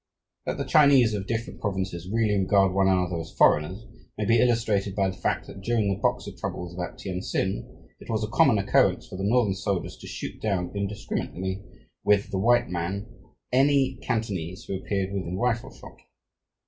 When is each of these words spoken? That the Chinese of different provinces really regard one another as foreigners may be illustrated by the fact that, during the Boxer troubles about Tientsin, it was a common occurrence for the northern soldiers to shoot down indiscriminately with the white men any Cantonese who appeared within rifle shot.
That 0.47 0.57
the 0.57 0.63
Chinese 0.65 1.13
of 1.13 1.27
different 1.27 1.61
provinces 1.61 2.09
really 2.11 2.35
regard 2.35 2.73
one 2.73 2.87
another 2.87 3.19
as 3.19 3.35
foreigners 3.37 3.85
may 4.17 4.25
be 4.25 4.39
illustrated 4.41 4.95
by 4.95 5.11
the 5.11 5.15
fact 5.15 5.45
that, 5.45 5.61
during 5.61 5.89
the 5.89 5.99
Boxer 6.01 6.31
troubles 6.31 6.73
about 6.73 6.97
Tientsin, 6.97 7.87
it 7.99 8.09
was 8.09 8.23
a 8.23 8.27
common 8.27 8.57
occurrence 8.57 9.07
for 9.07 9.15
the 9.15 9.23
northern 9.23 9.53
soldiers 9.53 9.95
to 9.97 10.07
shoot 10.07 10.41
down 10.41 10.71
indiscriminately 10.73 11.61
with 12.03 12.31
the 12.31 12.39
white 12.39 12.67
men 12.67 13.05
any 13.51 13.99
Cantonese 14.01 14.63
who 14.63 14.75
appeared 14.75 15.13
within 15.13 15.37
rifle 15.37 15.69
shot. 15.71 15.97